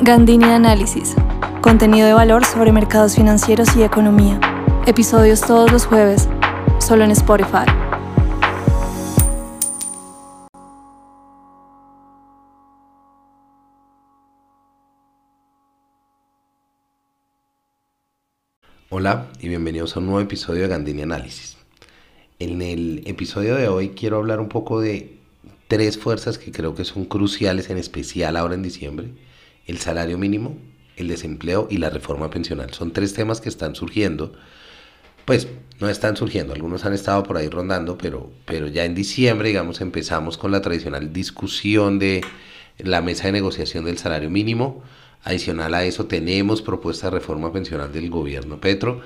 [0.00, 1.16] Gandini Análisis.
[1.60, 4.38] Contenido de valor sobre mercados financieros y economía.
[4.86, 6.28] Episodios todos los jueves,
[6.78, 7.66] solo en Spotify.
[18.90, 21.56] Hola y bienvenidos a un nuevo episodio de Gandini Análisis.
[22.38, 25.18] En el episodio de hoy quiero hablar un poco de
[25.66, 29.08] tres fuerzas que creo que son cruciales, en especial ahora en diciembre,
[29.68, 30.58] el salario mínimo,
[30.96, 32.72] el desempleo y la reforma pensional.
[32.74, 34.32] Son tres temas que están surgiendo.
[35.24, 35.46] Pues
[35.78, 39.80] no están surgiendo, algunos han estado por ahí rondando, pero, pero ya en diciembre, digamos,
[39.80, 42.24] empezamos con la tradicional discusión de
[42.78, 44.82] la mesa de negociación del salario mínimo.
[45.22, 49.02] Adicional a eso tenemos propuesta de reforma pensional del gobierno Petro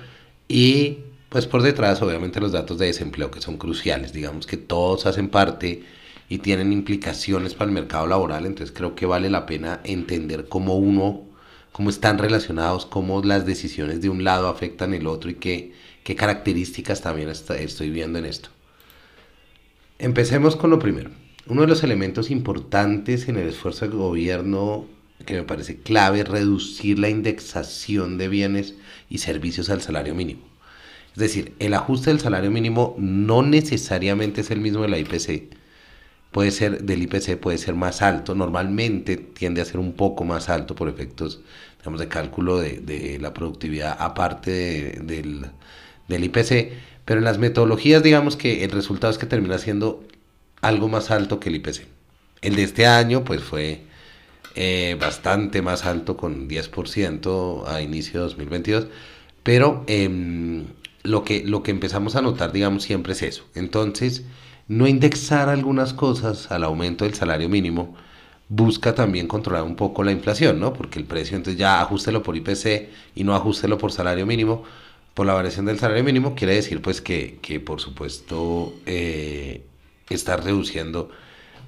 [0.47, 0.98] y
[1.29, 5.29] pues por detrás obviamente los datos de desempleo que son cruciales, digamos que todos hacen
[5.29, 5.83] parte
[6.29, 10.77] y tienen implicaciones para el mercado laboral, entonces creo que vale la pena entender cómo
[10.77, 11.23] uno,
[11.73, 15.73] cómo están relacionados, cómo las decisiones de un lado afectan el otro y qué,
[16.05, 18.48] qué características también estoy viendo en esto.
[19.98, 21.11] Empecemos con lo primero.
[21.47, 24.87] Uno de los elementos importantes en el esfuerzo del gobierno
[25.25, 28.75] que me parece clave es reducir la indexación de bienes
[29.09, 30.43] y servicios al salario mínimo.
[31.12, 35.55] Es decir, el ajuste del salario mínimo no necesariamente es el mismo de la IPC
[36.33, 40.48] puede ser del IPC puede ser más alto, normalmente tiende a ser un poco más
[40.48, 41.41] alto por efectos
[41.78, 45.47] digamos, de cálculo de, la productividad aparte del,
[46.08, 46.72] del, IPC,
[47.05, 50.03] pero en las metodologías digamos que el resultado es que termina siendo
[50.62, 51.86] algo más alto que el IPC.
[52.41, 53.83] El de este año pues fue
[54.55, 58.86] eh, bastante más alto con 10% a inicio de 2022,
[59.42, 60.66] pero em,
[61.03, 63.44] lo, que, lo que empezamos a notar digamos siempre es eso.
[63.55, 64.25] Entonces,
[64.69, 67.97] no indexar algunas cosas al aumento del salario mínimo
[68.55, 70.75] busca también controlar un poco la inflación, ¿no?
[70.75, 74.63] Porque el precio, entonces ya ajustelo por IPC y no ajustelo por salario mínimo,
[75.15, 79.65] por la variación del salario mínimo, quiere decir pues que, por supuesto eh,
[80.11, 81.09] está reduciendo,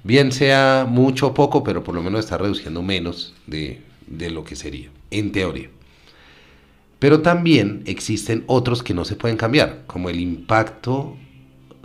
[0.03, 4.43] bien sea mucho o poco, pero por lo menos está reduciendo menos de, de lo
[4.43, 5.69] que sería, en teoría.
[6.99, 11.17] Pero también existen otros que no se pueden cambiar, como el impacto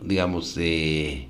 [0.05, 1.27] digamos, el,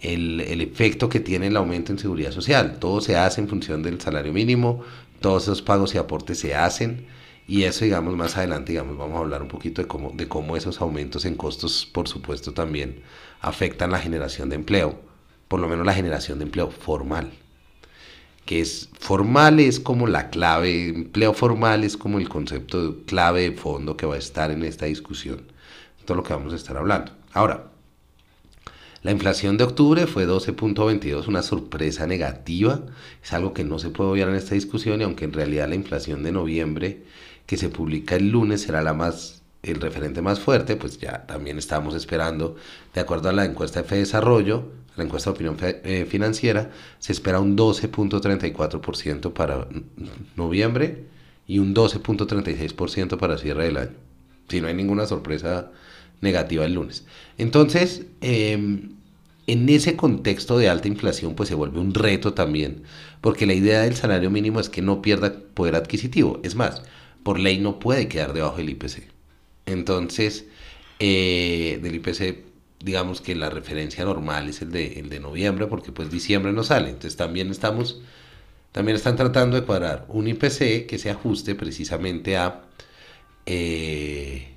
[0.00, 2.78] el, efecto que tiene el aumento en seguridad social.
[2.78, 4.82] Todo se hace en función del salario mínimo,
[5.20, 7.06] todos esos pagos y aportes se hacen.
[7.48, 10.56] Y eso, digamos, más adelante, digamos, vamos a hablar un poquito de cómo, de cómo
[10.56, 13.02] esos aumentos en costos, por supuesto, también
[13.40, 15.00] afectan la generación de empleo,
[15.48, 17.32] por lo menos la generación de empleo formal.
[18.44, 23.56] Que es formal es como la clave, empleo formal es como el concepto clave de
[23.56, 25.42] fondo que va a estar en esta discusión.
[26.04, 27.12] Todo lo que vamos a estar hablando.
[27.32, 27.70] Ahora,
[29.02, 32.82] la inflación de octubre fue 12.22, una sorpresa negativa,
[33.22, 35.76] es algo que no se puede obviar en esta discusión y aunque en realidad la
[35.76, 37.04] inflación de noviembre
[37.46, 41.58] que se publica el lunes será la más el referente más fuerte, pues ya también
[41.58, 42.56] estamos esperando,
[42.94, 47.40] de acuerdo a la encuesta de Desarrollo, la encuesta de opinión eh, financiera, se espera
[47.40, 49.66] un 12.34% para
[50.36, 51.06] noviembre
[51.46, 53.94] y un 12.36% para cierre del año.
[54.48, 55.70] Si no hay ninguna sorpresa
[56.20, 57.04] negativa el lunes.
[57.38, 58.90] Entonces, em,
[59.46, 62.82] en ese contexto de alta inflación, pues se vuelve un reto también,
[63.20, 66.40] porque la idea del salario mínimo es que no pierda poder adquisitivo.
[66.42, 66.82] Es más,
[67.22, 69.08] por ley no puede quedar debajo del IPC.
[69.66, 70.46] Entonces,
[70.98, 72.44] eh, del IPC,
[72.80, 76.62] digamos que la referencia normal es el de, el de noviembre, porque pues diciembre no
[76.64, 76.88] sale.
[76.88, 78.00] Entonces también estamos,
[78.72, 82.62] también están tratando de cuadrar un IPC que se ajuste precisamente a,
[83.46, 84.48] eh,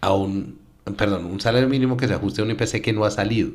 [0.00, 0.57] a un
[0.96, 3.50] perdón, un salario mínimo que se ajuste a un IPC que no ha salido.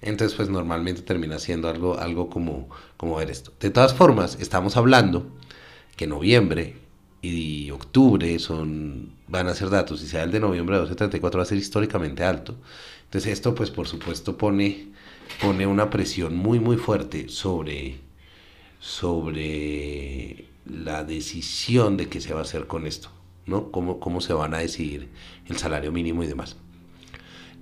[0.00, 3.52] Entonces, pues normalmente termina siendo algo, algo como, como ver esto.
[3.60, 5.26] De todas formas, estamos hablando
[5.96, 6.76] que noviembre
[7.22, 11.42] y octubre son, van a ser datos, y sea el de noviembre de 1234 va
[11.42, 12.56] a ser históricamente alto.
[13.04, 14.88] Entonces esto pues por supuesto pone,
[15.40, 17.98] pone una presión muy muy fuerte sobre,
[18.80, 23.10] sobre la decisión de qué se va a hacer con esto.
[23.46, 23.70] ¿No?
[23.70, 25.08] Cómo, cómo se van a decidir
[25.48, 26.56] el salario mínimo y demás.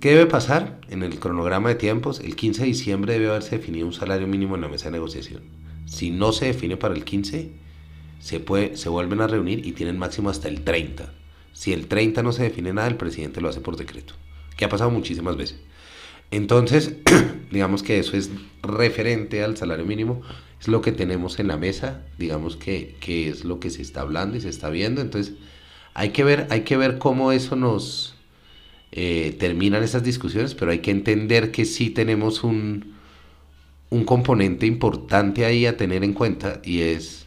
[0.01, 0.81] ¿Qué debe pasar?
[0.89, 4.55] En el cronograma de tiempos, el 15 de diciembre debe haberse definido un salario mínimo
[4.55, 5.43] en la mesa de negociación.
[5.85, 7.51] Si no se define para el 15,
[8.19, 11.13] se, puede, se vuelven a reunir y tienen máximo hasta el 30.
[11.53, 14.15] Si el 30 no se define nada, el presidente lo hace por decreto,
[14.57, 15.59] que ha pasado muchísimas veces.
[16.31, 16.95] Entonces,
[17.51, 18.31] digamos que eso es
[18.63, 20.21] referente al salario mínimo,
[20.59, 24.01] es lo que tenemos en la mesa, digamos que, que es lo que se está
[24.01, 25.01] hablando y se está viendo.
[25.01, 25.35] Entonces,
[25.93, 28.15] hay que ver, hay que ver cómo eso nos
[28.91, 32.93] eh, terminan esas discusiones, pero hay que entender que sí tenemos un,
[33.89, 37.25] un componente importante ahí a tener en cuenta y es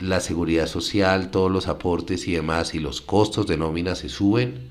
[0.00, 4.70] la seguridad social, todos los aportes y demás, y los costos de nómina se suben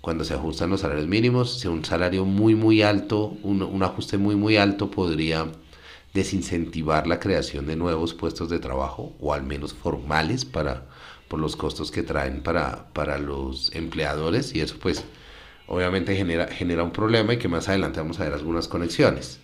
[0.00, 1.60] cuando se ajustan los salarios mínimos.
[1.60, 5.46] Si un salario muy, muy alto, un, un ajuste muy, muy alto podría
[6.14, 10.86] desincentivar la creación de nuevos puestos de trabajo, o al menos formales, para,
[11.28, 15.04] por los costos que traen para, para los empleadores, y eso pues
[15.66, 19.40] obviamente genera, genera un problema y que más adelante vamos a ver algunas conexiones.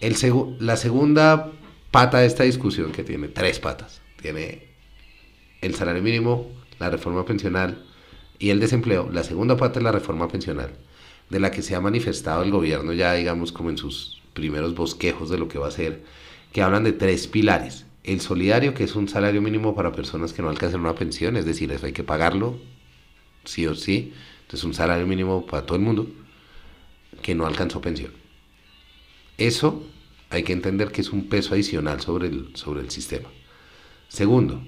[0.00, 0.16] El
[0.58, 1.52] la segunda
[1.90, 4.68] pata de esta discusión, que tiene tres patas, tiene
[5.62, 7.84] el salario mínimo, la reforma pensional
[8.38, 9.08] y el desempleo.
[9.10, 10.72] La segunda pata es la reforma pensional,
[11.30, 15.30] de la que se ha manifestado el gobierno ya, digamos, como en sus primeros bosquejos
[15.30, 16.02] de lo que va a ser,
[16.52, 17.85] que hablan de tres pilares.
[18.06, 21.44] El solidario, que es un salario mínimo para personas que no alcanzan una pensión, es
[21.44, 22.56] decir, eso hay que pagarlo,
[23.44, 24.14] sí o sí.
[24.42, 26.08] Entonces, un salario mínimo para todo el mundo
[27.20, 28.12] que no alcanzó pensión.
[29.38, 29.84] Eso
[30.30, 33.28] hay que entender que es un peso adicional sobre el, sobre el sistema.
[34.08, 34.62] Segundo,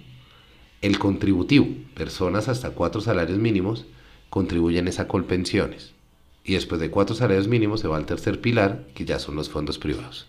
[0.82, 1.69] el contributivo.
[1.94, 3.87] Personas hasta cuatro salarios mínimos
[4.31, 5.94] contribuyen a colpensiones.
[6.44, 9.49] Y después de cuatro salarios mínimos se va al tercer pilar, que ya son los
[9.49, 10.26] fondos privados.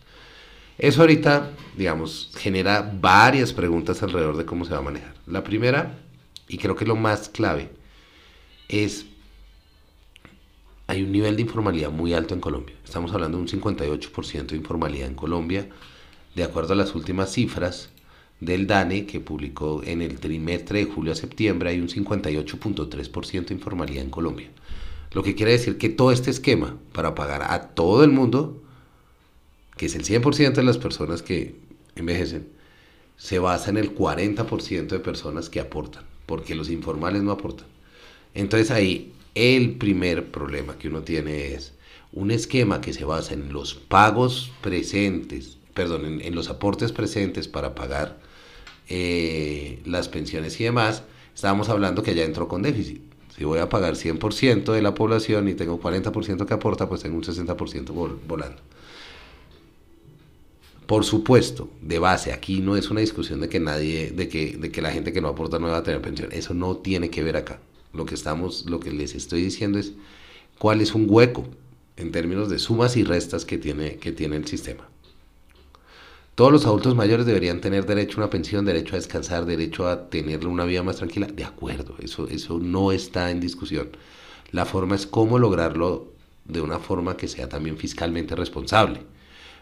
[0.79, 5.13] Eso ahorita, digamos, genera varias preguntas alrededor de cómo se va a manejar.
[5.27, 5.99] La primera,
[6.47, 7.69] y creo que lo más clave,
[8.69, 9.05] es
[10.87, 12.75] hay un nivel de informalidad muy alto en Colombia.
[12.83, 15.67] Estamos hablando de un 58% de informalidad en Colombia,
[16.33, 17.89] de acuerdo a las últimas cifras
[18.39, 23.53] del DANE que publicó en el trimestre de julio a septiembre, hay un 58.3% de
[23.53, 24.49] informalidad en Colombia.
[25.11, 28.63] Lo que quiere decir que todo este esquema para pagar a todo el mundo,
[29.79, 31.55] que es el 100% de las personas que
[31.95, 32.49] envejecen,
[33.15, 37.65] se basa en el 40% de personas que aportan, porque los informales no aportan.
[38.33, 41.71] Entonces ahí el primer problema que uno tiene es
[42.11, 47.73] un esquema que se basa en los pagos presentes, perdón, en, los aportes presentes para
[47.73, 48.19] pagar
[48.89, 51.03] eh, las pensiones y demás,
[51.33, 53.01] estábamos hablando que ya entró con déficit.
[53.33, 57.15] Si voy a pagar 100% de la población y tengo 40% que aporta, pues tengo
[57.15, 58.61] un 60% volando.
[60.89, 64.71] Por supuesto, de base, aquí no es una discusión de que nadie, de que, de
[64.71, 66.31] que la gente que no aporta no va a tener pensión.
[66.31, 67.59] Eso no tiene que ver acá.
[67.93, 69.93] Lo que estamos, lo que les estoy diciendo es
[70.57, 71.45] cuál es un hueco
[71.95, 74.89] en términos de sumas y restas que tiene, que tiene el sistema.
[76.33, 80.09] Todos los adultos mayores deberían tener derecho a una pensión, derecho a descansar, derecho a
[80.09, 81.27] tener una vida más tranquila.
[81.27, 83.89] De acuerdo, eso, eso no está en discusión.
[84.49, 86.07] La forma es cómo lograrlo
[86.45, 89.01] de una forma que sea también fiscalmente responsable.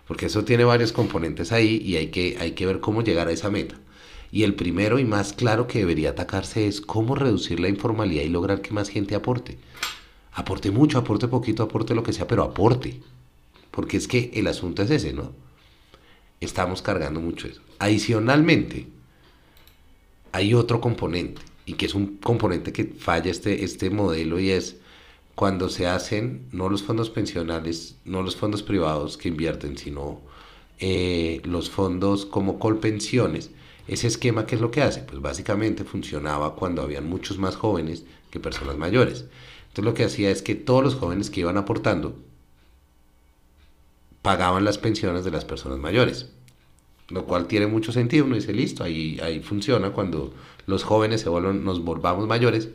[0.07, 3.31] Porque eso tiene varios componentes ahí y hay que, hay que ver cómo llegar a
[3.31, 3.75] esa meta.
[4.31, 8.30] Y el primero y más claro que debería atacarse es cómo reducir la informalidad y
[8.30, 9.57] lograr que más gente aporte.
[10.33, 13.01] Aporte mucho, aporte poquito, aporte lo que sea, pero aporte.
[13.71, 15.31] Porque es que el asunto es ese, ¿no?
[16.39, 17.62] Estamos cargando mucho eso.
[17.80, 18.88] Adicionalmente,
[20.31, 24.77] hay otro componente, y que es un componente que falla este, este modelo, y es
[25.37, 30.19] cuando se hacen no los fondos pensionales, no los fondos privados que invierten, sino
[30.79, 33.51] eh, los fondos como colpensiones,
[33.87, 35.01] ese esquema, ¿qué es lo que hace?
[35.01, 39.25] Pues básicamente funcionaba cuando habían muchos más jóvenes que personas mayores.
[39.67, 42.15] Entonces lo que hacía es que todos los jóvenes que iban aportando
[44.23, 46.31] pagaban las pensiones de las personas mayores.
[47.09, 48.25] Lo cual tiene mucho sentido.
[48.25, 50.33] Uno dice, listo, ahí, ahí funciona cuando
[50.65, 52.69] los jóvenes se vuelven, nos volvamos mayores.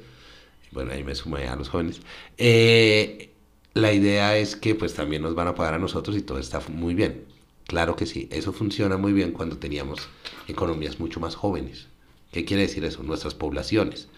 [0.73, 2.01] Bueno, ahí me sumé a los jóvenes.
[2.39, 3.31] Eh,
[3.75, 6.61] la idea es que pues también nos van a pagar a nosotros y todo está
[6.69, 7.25] muy bien.
[7.67, 10.01] Claro que sí, eso funciona muy bien cuando teníamos
[10.49, 11.87] economías mucho más jóvenes.
[12.33, 13.03] ¿Qué quiere decir eso?
[13.03, 14.09] Nuestras poblaciones.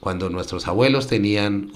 [0.00, 1.70] Cuando nuestros abuelos tenían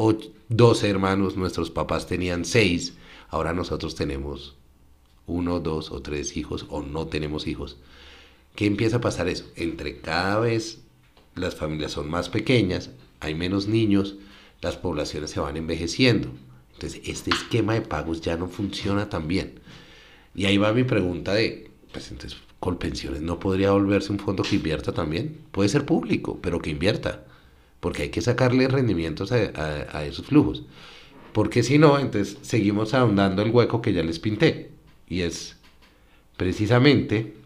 [0.49, 2.95] 12 hermanos, nuestros papás tenían 6,
[3.29, 4.57] ahora nosotros tenemos
[5.27, 7.77] uno, dos o tres hijos o no tenemos hijos.
[8.55, 9.45] ¿Qué empieza a pasar eso?
[9.57, 10.81] Entre cada vez
[11.35, 12.91] las familias son más pequeñas,
[13.25, 14.17] hay menos niños,
[14.61, 16.29] las poblaciones se van envejeciendo.
[16.73, 19.61] Entonces, este esquema de pagos ya no funciona tan bien.
[20.35, 24.57] Y ahí va mi pregunta de, pues entonces, Colpensiones no podría volverse un fondo que
[24.57, 25.39] invierta también.
[25.51, 27.27] Puede ser público, pero que invierta.
[27.79, 30.65] Porque hay que sacarle rendimientos a, esos flujos.
[31.35, 34.71] Porque si no, entonces seguimos ahondando el hueco que ya les pinté.
[35.07, 35.59] Y es
[36.39, 37.37] precisamente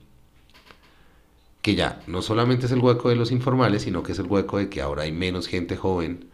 [1.75, 4.69] ya no solamente es el hueco de los informales, sino que es el hueco de
[4.69, 6.27] que ahora hay menos gente joven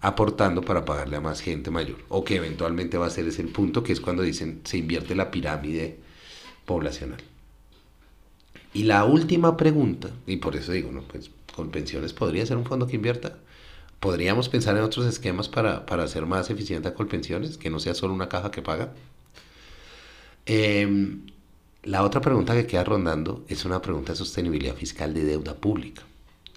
[0.00, 1.98] aportando para pagarle a más gente mayor.
[2.08, 5.14] O que eventualmente va a ser ese el punto, que es cuando dicen se invierte
[5.14, 5.98] la pirámide
[6.66, 7.22] poblacional.
[8.72, 11.02] Y la última pregunta, y por eso digo, ¿no?
[11.02, 13.36] Pues con pensiones podría ser un fondo que invierta.
[13.98, 17.94] ¿Podríamos pensar en otros esquemas para, para hacer más eficiente a Colpensiones, que no sea
[17.94, 18.94] solo una caja que paga?
[20.46, 21.26] Em,
[21.82, 26.02] la otra pregunta que queda rondando es una pregunta de sostenibilidad fiscal de deuda pública.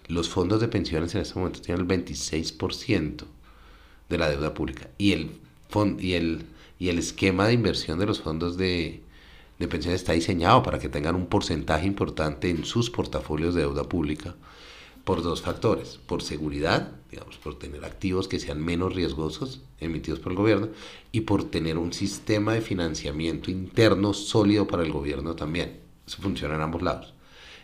[0.07, 3.23] los fondos de pensiones en este momento tienen el 26%
[4.09, 5.31] de la deuda pública y el,
[5.99, 6.45] y el,
[6.77, 9.01] y el esquema de inversión de los fondos de,
[9.59, 13.83] de pensiones está diseñado para que tengan un porcentaje importante en sus portafolios de deuda
[13.83, 14.35] pública
[15.03, 20.31] por dos factores, por seguridad, digamos, por tener activos que sean menos riesgosos emitidos por
[20.31, 20.69] el gobierno
[21.11, 25.81] y por tener un sistema de financiamiento interno sólido para el gobierno también.
[26.07, 27.13] Eso funciona en ambos lados.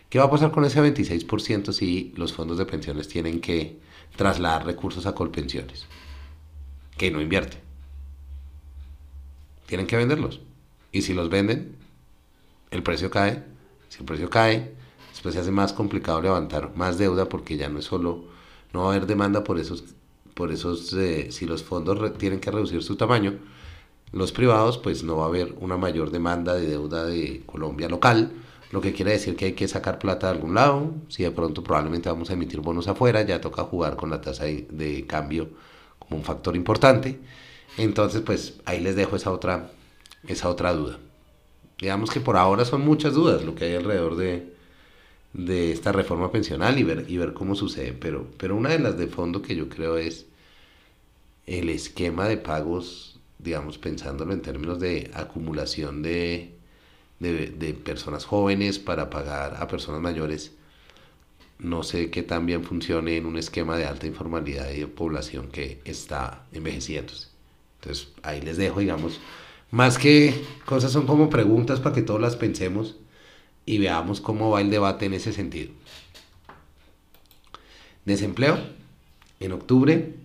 [0.09, 3.79] ¿Qué va a pasar con ese 26% si los fondos de pensiones tienen que
[4.15, 5.85] trasladar recursos a Colpensiones?
[6.97, 7.57] Que no invierte.
[9.67, 10.41] Tienen que venderlos.
[10.91, 11.75] Y si los venden,
[12.71, 13.43] el precio cae.
[13.89, 14.73] Si el precio cae,
[15.19, 18.23] después se hace más complicado levantar más deuda porque ya no es solo,
[18.71, 19.83] no va a haber demanda por esos,
[20.33, 23.33] por esos eh, si los fondos tienen que reducir su tamaño,
[24.13, 28.31] los privados pues no va a haber una mayor demanda de deuda de Colombia local,
[28.71, 31.63] lo que quiere decir que hay que sacar plata de algún lado, si de pronto
[31.63, 35.49] probablemente vamos a emitir bonos afuera, ya toca jugar con la tasa de, de cambio
[35.99, 37.19] como un factor importante,
[37.77, 39.69] entonces pues ahí les dejo esa otra,
[40.29, 40.97] esa otra duda.
[41.77, 44.58] Digamos que por ahora son muchas dudas lo que hay alrededor de,
[45.33, 47.93] de esta reforma pensional y ver, y ver cómo sucede.
[47.93, 50.25] Pero, pero una de las de fondo que yo creo es
[51.45, 56.53] el esquema de pagos, digamos, pensándolo en términos de acumulación de,
[57.19, 60.53] de, personas jóvenes para pagar a personas mayores.
[61.59, 65.49] No sé qué tan bien funcione en un esquema de alta informalidad y de población
[65.49, 67.27] que está envejeciéndose.
[67.81, 69.19] Entonces, ahí les dejo, digamos,
[69.71, 70.33] más que
[70.65, 72.95] cosas son como preguntas para que todos las pensemos
[73.69, 75.69] y veamos cómo va el debate en ese sentido.
[78.03, 78.57] Desempleo,
[79.39, 80.15] en octubre,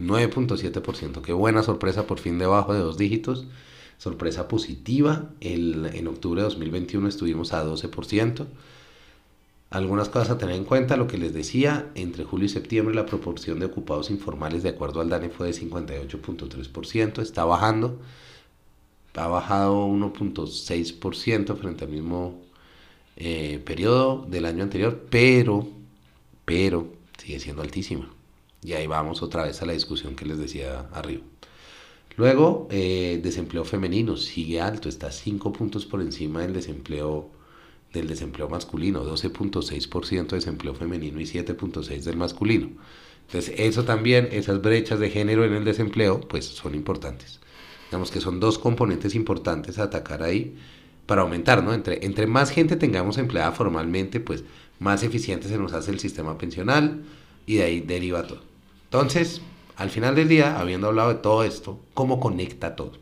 [0.00, 1.20] 9.7%.
[1.20, 3.44] Qué buena sorpresa, por fin debajo de dos dígitos.
[3.98, 5.28] Sorpresa positiva.
[5.40, 8.46] El, en octubre de 2021 estuvimos a 12%.
[9.68, 13.04] Algunas cosas a tener en cuenta, lo que les decía, entre julio y septiembre la
[13.04, 17.98] proporción de ocupados informales de acuerdo al DANE fue de 58.3%, está bajando,
[19.14, 22.45] ha bajado 1.6% frente al mismo
[23.16, 25.66] eh, periodo del año anterior, pero,
[26.44, 28.10] pero sigue siendo altísima.
[28.62, 31.22] Y ahí vamos otra vez a la discusión que les decía arriba.
[32.16, 37.30] Luego, eh, desempleo femenino sigue alto, está 5 puntos por encima del desempleo
[37.92, 42.70] del desempleo masculino, 12.6% de desempleo femenino y 7.6% del masculino.
[43.26, 47.40] Entonces, eso también, esas brechas de género en el desempleo, pues son importantes.
[47.88, 50.56] Digamos que son dos componentes importantes a atacar ahí
[51.06, 51.72] para aumentar, ¿no?
[51.72, 54.44] Entre, entre más gente tengamos empleada formalmente, pues
[54.78, 57.04] más eficiente se nos hace el sistema pensional
[57.46, 58.42] y de ahí deriva todo.
[58.84, 59.40] Entonces,
[59.76, 62.92] al final del día, habiendo hablado de todo esto, ¿cómo conecta todo?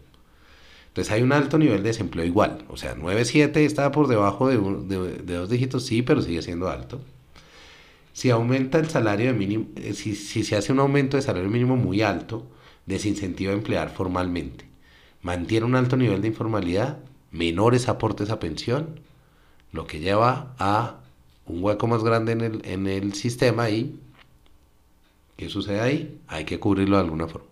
[0.89, 4.57] Entonces hay un alto nivel de desempleo igual, o sea, 9.7 está por debajo de,
[4.57, 7.01] dos dígitos, sí, pero sigue siendo alto.
[8.13, 11.77] Si aumenta el salario mínimo, eh, si, si se hace un aumento de salario mínimo
[11.77, 12.47] muy alto,
[12.87, 14.67] desincentiva emplear formalmente.
[15.23, 16.99] Mantiene un alto nivel de informalidad,
[17.35, 19.01] menores aportes a pensión,
[19.73, 21.01] lo que lleva a
[21.47, 23.99] un hueco más grande en el, en el sistema y
[25.37, 26.21] ¿qué sucede ahí?
[26.29, 27.49] Hay que cubrirlo de alguna forma.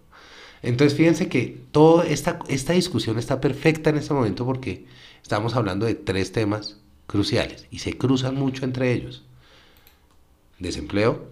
[0.62, 4.86] Entonces fíjense que toda esta, esta discusión está perfecta en este momento porque
[5.20, 9.24] estamos hablando de tres temas cruciales y se cruzan mucho entre ellos.
[10.60, 11.26] Desempleo,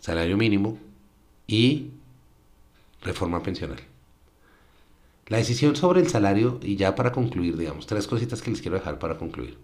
[0.00, 0.78] salario mínimo
[1.46, 1.90] y
[3.02, 3.93] reforma pensional.
[5.26, 8.76] La decisión sobre el salario, y ya para concluir, digamos, tres cositas que les quiero
[8.76, 9.56] dejar para concluir.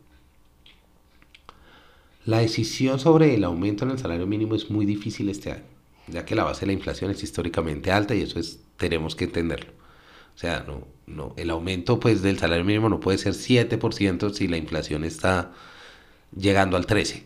[2.24, 5.64] La decisión sobre el aumento en el salario mínimo es muy difícil este año,
[6.06, 9.24] ya que la base de la inflación es históricamente alta y eso es, tenemos que
[9.24, 9.72] entenderlo.
[10.34, 14.48] O sea, no, no, el aumento pues, del salario mínimo no puede ser 7% si
[14.48, 15.52] la inflación está
[16.34, 17.24] llegando al 13%.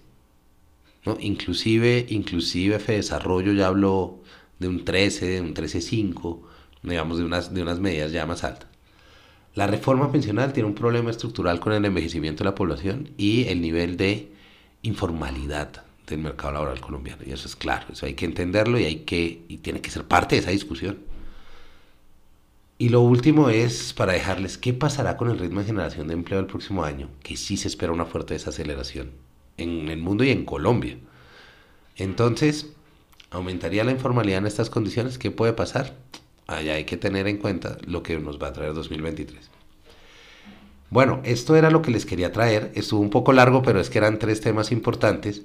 [1.06, 1.16] ¿no?
[1.20, 4.20] Inclusive, inclusive Desarrollo ya habló
[4.58, 6.53] de un 13, de un 13,5%
[6.84, 8.68] digamos, de unas, de unas medidas ya más altas.
[9.54, 13.60] La reforma pensional tiene un problema estructural con el envejecimiento de la población y el
[13.60, 14.32] nivel de
[14.82, 17.22] informalidad del mercado laboral colombiano.
[17.24, 20.04] Y eso es claro, eso hay que entenderlo y, hay que, y tiene que ser
[20.04, 20.98] parte de esa discusión.
[22.76, 26.38] Y lo último es para dejarles qué pasará con el ritmo de generación de empleo
[26.38, 29.12] del próximo año, que sí se espera una fuerte desaceleración
[29.56, 30.98] en el mundo y en Colombia.
[31.96, 32.72] Entonces,
[33.30, 35.18] ¿aumentaría la informalidad en estas condiciones?
[35.18, 35.96] ¿Qué puede pasar?
[36.46, 39.50] Allá hay que tener en cuenta lo que nos va a traer 2023.
[40.90, 42.70] Bueno, esto era lo que les quería traer.
[42.74, 45.42] Estuvo un poco largo, pero es que eran tres temas importantes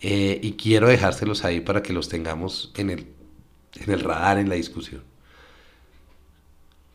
[0.00, 3.06] eh, y quiero dejárselos ahí para que los tengamos en el,
[3.76, 5.02] en el radar, en la discusión.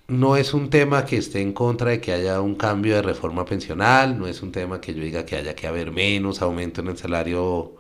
[0.08, 3.44] No es un tema que esté en contra de que haya un cambio de reforma
[3.46, 6.88] pensional, no es un tema que yo diga que haya que haber menos aumento en
[6.88, 7.76] el salario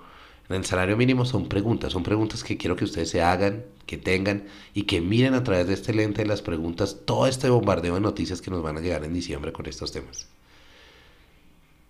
[0.49, 3.97] En el salario mínimo son preguntas, son preguntas que quiero que ustedes se hagan, que
[3.97, 4.43] tengan
[4.75, 8.01] y que miren a través de este lente de las preguntas todo este bombardeo de
[8.01, 10.27] noticias que nos van a llegar en diciembre con estos temas.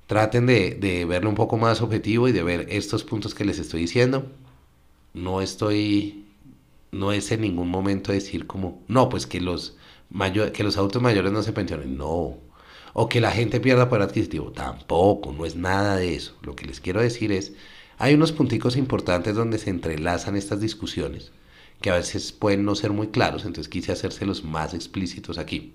[0.05, 3.59] Traten de, de verlo un poco más objetivo y de ver estos puntos que les
[3.59, 4.31] estoy diciendo.
[5.13, 6.25] No estoy,
[6.91, 9.75] no es en ningún momento decir como, no, pues que los,
[10.09, 12.37] mayor, que los adultos mayores no se pensionen, no.
[12.93, 16.35] O que la gente pierda poder adquisitivo, tampoco, no es nada de eso.
[16.41, 17.53] Lo que les quiero decir es,
[17.97, 21.31] hay unos punticos importantes donde se entrelazan estas discusiones,
[21.81, 25.73] que a veces pueden no ser muy claros, entonces quise hacérselos más explícitos aquí.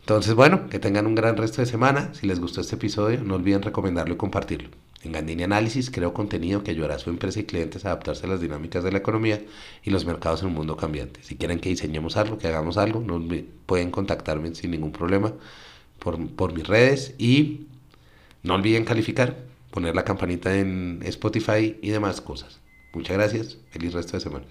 [0.00, 2.14] Entonces, bueno, que tengan un gran resto de semana.
[2.14, 4.68] Si les gustó este episodio, no olviden recomendarlo y compartirlo.
[5.02, 8.28] En Gandini Análisis creo contenido que ayudará a su empresa y clientes a adaptarse a
[8.28, 9.42] las dinámicas de la economía
[9.82, 11.20] y los mercados en un mundo cambiante.
[11.24, 13.04] Si quieren que diseñemos algo, que hagamos algo,
[13.66, 15.32] pueden contactarme sin ningún problema
[15.98, 17.66] por, por mis redes y
[18.44, 19.36] no olviden calificar,
[19.72, 22.60] poner la campanita en Spotify y demás cosas.
[22.92, 23.58] Muchas gracias.
[23.70, 24.46] Feliz resto de semana.